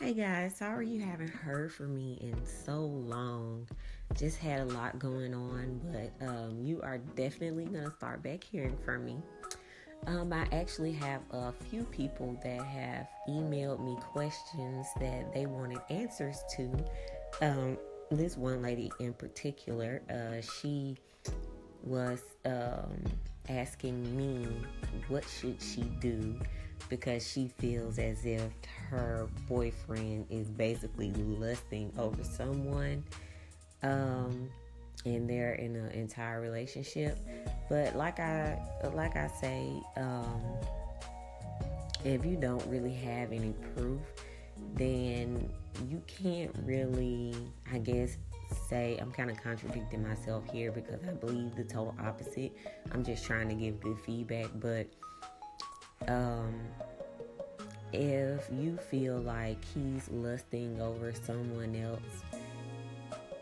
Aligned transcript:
Hey 0.00 0.14
guys, 0.14 0.54
sorry 0.54 0.86
you 0.86 1.00
haven't 1.00 1.30
heard 1.30 1.72
from 1.72 1.96
me 1.96 2.18
in 2.20 2.36
so 2.46 2.78
long. 2.78 3.66
Just 4.14 4.38
had 4.38 4.60
a 4.60 4.64
lot 4.66 4.96
going 5.00 5.34
on, 5.34 5.80
but 5.92 6.24
um, 6.24 6.56
you 6.62 6.80
are 6.82 6.98
definitely 7.16 7.64
gonna 7.64 7.90
start 7.96 8.22
back 8.22 8.44
hearing 8.44 8.78
from 8.84 9.04
me. 9.04 9.16
Um, 10.06 10.32
I 10.32 10.46
actually 10.52 10.92
have 10.92 11.22
a 11.32 11.50
few 11.50 11.82
people 11.82 12.38
that 12.44 12.62
have 12.62 13.08
emailed 13.28 13.84
me 13.84 13.96
questions 14.00 14.86
that 15.00 15.34
they 15.34 15.46
wanted 15.46 15.80
answers 15.90 16.44
to. 16.54 16.70
Um, 17.42 17.76
this 18.12 18.36
one 18.36 18.62
lady 18.62 18.92
in 19.00 19.14
particular, 19.14 20.00
uh, 20.08 20.40
she 20.60 20.96
was 21.82 22.22
um, 22.44 23.02
asking 23.48 24.16
me 24.16 24.46
what 25.08 25.24
should 25.24 25.60
she 25.60 25.82
do 26.00 26.38
because 26.88 27.26
she 27.26 27.50
feels 27.58 27.98
as 27.98 28.24
if 28.24 28.50
her 28.88 29.28
boyfriend 29.48 30.26
is 30.30 30.48
basically 30.48 31.12
lusting 31.12 31.92
over 31.98 32.22
someone 32.24 33.02
um, 33.82 34.48
and 35.04 35.28
they're 35.28 35.54
in 35.54 35.76
an 35.76 35.90
entire 35.90 36.40
relationship 36.40 37.18
but 37.68 37.94
like 37.96 38.18
i 38.18 38.58
like 38.94 39.16
i 39.16 39.28
say 39.28 39.70
um, 39.96 40.42
if 42.04 42.24
you 42.24 42.36
don't 42.36 42.64
really 42.66 42.94
have 42.94 43.32
any 43.32 43.54
proof 43.74 44.00
then 44.74 45.48
you 45.88 46.02
can't 46.06 46.54
really 46.64 47.34
i 47.72 47.78
guess 47.78 48.16
say 48.68 48.98
I'm 49.00 49.10
kind 49.10 49.30
of 49.30 49.42
contradicting 49.42 50.06
myself 50.06 50.44
here 50.50 50.72
because 50.72 51.00
I 51.06 51.12
believe 51.12 51.54
the 51.54 51.64
total 51.64 51.94
opposite. 52.02 52.52
I'm 52.92 53.04
just 53.04 53.24
trying 53.24 53.48
to 53.48 53.54
give 53.54 53.80
good 53.80 53.98
feedback, 54.00 54.46
but 54.56 54.86
um 56.08 56.60
if 57.92 58.48
you 58.52 58.76
feel 58.76 59.18
like 59.18 59.58
he's 59.74 60.08
lusting 60.10 60.80
over 60.80 61.12
someone 61.12 61.74
else, 61.74 62.00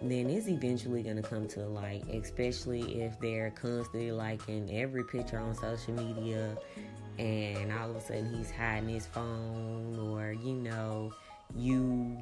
then 0.00 0.28
it's 0.28 0.48
eventually 0.48 1.02
going 1.02 1.16
to 1.16 1.22
come 1.22 1.46
to 1.48 1.60
light, 1.60 2.04
especially 2.12 3.02
if 3.02 3.18
they're 3.20 3.50
constantly 3.50 4.10
liking 4.10 4.68
every 4.76 5.04
picture 5.04 5.38
on 5.38 5.54
social 5.54 5.94
media 5.94 6.56
and 7.18 7.72
all 7.72 7.90
of 7.90 7.96
a 7.96 8.00
sudden 8.00 8.34
he's 8.34 8.50
hiding 8.50 8.88
his 8.88 9.06
phone 9.06 9.96
or, 10.10 10.32
you 10.32 10.54
know, 10.54 11.12
you 11.54 12.18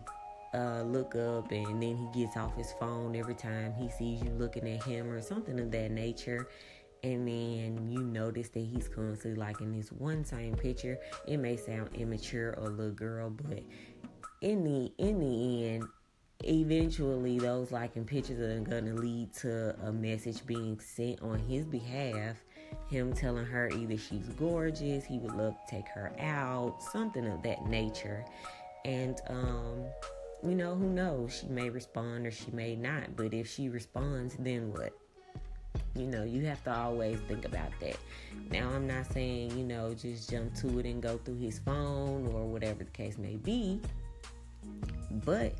uh, 0.52 0.82
look 0.82 1.14
up 1.14 1.50
and 1.52 1.82
then 1.82 1.96
he 1.96 2.24
gets 2.24 2.36
off 2.36 2.54
his 2.56 2.72
phone 2.78 3.14
every 3.16 3.34
time 3.34 3.72
he 3.72 3.88
sees 3.88 4.20
you 4.22 4.30
looking 4.30 4.68
at 4.68 4.82
him 4.82 5.10
or 5.10 5.22
something 5.22 5.58
of 5.58 5.70
that 5.70 5.90
nature 5.90 6.48
and 7.02 7.26
then 7.26 7.88
you 7.90 8.00
notice 8.02 8.48
that 8.50 8.60
he's 8.60 8.88
constantly 8.88 9.38
liking 9.38 9.76
this 9.76 9.90
one 9.92 10.24
same 10.24 10.54
picture 10.54 10.98
it 11.26 11.38
may 11.38 11.56
sound 11.56 11.88
immature 11.94 12.54
or 12.58 12.68
little 12.68 12.92
girl 12.92 13.30
but 13.30 13.62
in 14.42 14.64
the 14.64 14.92
in 14.98 15.18
the 15.18 15.68
end 15.68 15.84
eventually 16.44 17.38
those 17.38 17.70
liking 17.70 18.04
pictures 18.04 18.40
are 18.40 18.60
going 18.60 18.86
to 18.86 18.94
lead 18.94 19.32
to 19.32 19.74
a 19.84 19.92
message 19.92 20.44
being 20.46 20.78
sent 20.80 21.20
on 21.22 21.38
his 21.38 21.66
behalf 21.66 22.36
him 22.88 23.12
telling 23.12 23.44
her 23.44 23.68
either 23.70 23.96
she's 23.96 24.28
gorgeous 24.38 25.04
he 25.04 25.18
would 25.18 25.34
love 25.34 25.54
to 25.66 25.76
take 25.76 25.88
her 25.88 26.12
out 26.18 26.82
something 26.82 27.26
of 27.26 27.42
that 27.42 27.66
nature 27.66 28.24
and 28.84 29.20
um 29.28 29.84
you 30.42 30.54
know, 30.54 30.74
who 30.74 30.88
knows? 30.88 31.38
She 31.40 31.46
may 31.48 31.68
respond 31.68 32.26
or 32.26 32.30
she 32.30 32.50
may 32.52 32.76
not. 32.76 33.16
But 33.16 33.34
if 33.34 33.48
she 33.48 33.68
responds, 33.68 34.36
then 34.38 34.72
what? 34.72 34.92
You 35.94 36.06
know, 36.06 36.24
you 36.24 36.44
have 36.46 36.62
to 36.64 36.74
always 36.74 37.18
think 37.20 37.44
about 37.44 37.70
that. 37.80 37.96
Now, 38.50 38.70
I'm 38.70 38.86
not 38.86 39.06
saying, 39.12 39.56
you 39.58 39.64
know, 39.64 39.92
just 39.94 40.30
jump 40.30 40.54
to 40.56 40.78
it 40.78 40.86
and 40.86 41.02
go 41.02 41.18
through 41.18 41.38
his 41.38 41.58
phone 41.58 42.26
or 42.28 42.46
whatever 42.46 42.84
the 42.84 42.90
case 42.90 43.18
may 43.18 43.36
be. 43.36 43.80
But 45.24 45.54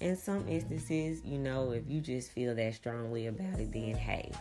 in 0.00 0.16
some 0.16 0.46
instances, 0.48 1.22
you 1.24 1.38
know, 1.38 1.72
if 1.72 1.84
you 1.88 2.00
just 2.00 2.32
feel 2.32 2.54
that 2.54 2.74
strongly 2.74 3.26
about 3.26 3.58
it, 3.58 3.72
then 3.72 3.94
hey, 3.94 4.32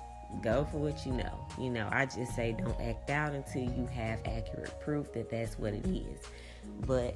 go 0.41 0.67
for 0.71 0.77
what 0.77 1.05
you 1.05 1.13
know. 1.13 1.47
You 1.59 1.69
know, 1.69 1.87
I 1.91 2.05
just 2.05 2.35
say 2.35 2.55
don't 2.57 2.79
act 2.81 3.09
out 3.09 3.33
until 3.33 3.63
you 3.63 3.87
have 3.93 4.19
accurate 4.25 4.79
proof 4.79 5.11
that 5.13 5.29
that's 5.29 5.57
what 5.59 5.73
it 5.73 5.85
is. 5.85 6.21
But 6.85 7.15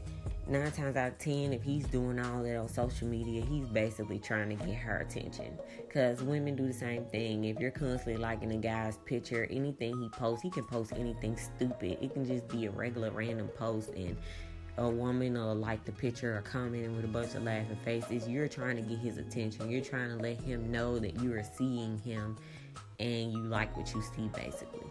nine 0.52 0.72
times 0.72 0.96
out 0.98 1.08
of 1.08 1.18
ten, 1.18 1.54
if 1.54 1.64
he's 1.64 1.86
doing 1.86 2.20
all 2.20 2.44
that 2.44 2.58
on 2.58 2.68
social 2.68 3.08
media, 3.08 3.44
he's 3.44 3.68
basically 3.68 4.20
trying 4.20 4.50
to 4.50 4.66
get 4.66 4.76
her 4.76 4.98
attention. 4.98 5.58
Because 5.78 6.22
women 6.22 6.56
do 6.56 6.68
the 6.68 6.74
same 6.74 7.06
thing. 7.06 7.46
If 7.46 7.60
you're 7.60 7.72
constantly 7.72 8.18
liking 8.18 8.52
a 8.52 8.58
guy's 8.58 8.98
picture, 8.98 9.48
anything 9.50 10.00
he 10.02 10.10
posts, 10.10 10.44
he 10.44 10.52
can 10.52 10.66
post 10.66 10.94
anything 10.98 11.38
stupid. 11.38 11.98
It 12.02 12.14
can 12.14 12.26
just 12.26 12.48
be 12.50 12.66
a 12.66 12.72
regular 12.72 13.12
random 13.12 13.48
post 13.58 13.90
and 13.90 14.18
a 14.78 14.90
woman 14.90 15.34
will 15.34 15.56
like 15.56 15.84
the 15.86 15.92
picture 15.92 16.38
or 16.38 16.42
comment 16.42 16.96
with 16.96 17.06
a 17.06 17.08
bunch 17.08 17.36
of 17.36 17.44
laughing 17.44 17.78
faces. 17.84 18.28
You're 18.28 18.48
trying 18.48 18.78
to 18.78 18.82
get 18.82 19.00
his 19.00 19.18
attention. 19.18 19.70
You're 19.70 19.84
trying 19.84 20.10
to 20.10 20.16
let 20.16 20.42
him 20.42 20.72
know 20.72 21.00
that 21.00 21.22
you 21.22 21.34
are 21.34 21.44
seeing 21.44 21.98
him 22.00 22.38
and 23.00 23.32
you 23.32 23.40
like 23.40 23.76
what 23.76 23.94
you 23.94 24.02
see 24.02 24.30
basically. 24.34 24.88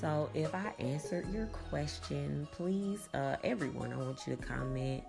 So 0.00 0.28
if 0.34 0.54
I 0.54 0.72
answered 0.78 1.32
your 1.32 1.46
question, 1.46 2.46
please, 2.52 3.08
uh, 3.14 3.36
everyone, 3.44 3.92
I 3.92 3.96
want 3.96 4.26
you 4.26 4.36
to 4.36 4.42
comment, 4.42 5.04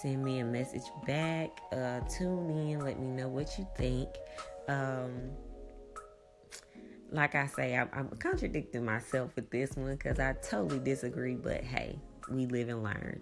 send 0.00 0.24
me 0.24 0.40
a 0.40 0.44
message 0.44 0.82
back, 1.06 1.50
uh, 1.72 2.00
tune 2.08 2.50
in, 2.50 2.80
let 2.80 2.98
me 2.98 3.06
know 3.08 3.28
what 3.28 3.58
you 3.58 3.66
think. 3.76 4.08
Um, 4.68 5.30
like 7.10 7.34
I 7.34 7.46
say, 7.46 7.76
I'm, 7.76 7.88
I'm 7.92 8.08
contradicting 8.18 8.84
myself 8.84 9.30
with 9.36 9.50
this 9.50 9.76
one 9.76 9.96
because 9.96 10.18
I 10.18 10.34
totally 10.34 10.80
disagree, 10.80 11.34
but 11.34 11.62
hey, 11.62 11.98
we 12.30 12.46
live 12.46 12.68
and 12.68 12.82
learn. 12.82 13.20